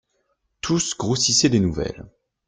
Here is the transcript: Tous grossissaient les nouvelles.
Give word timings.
Tous 0.61 0.97
grossissaient 0.97 1.49
les 1.49 1.59
nouvelles. 1.59 2.07